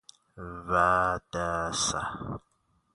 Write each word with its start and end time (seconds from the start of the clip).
ودص 0.69 1.81